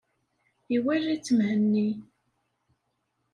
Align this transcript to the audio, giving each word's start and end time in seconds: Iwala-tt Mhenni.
Iwala-tt 0.75 1.27
Mhenni. 1.37 1.87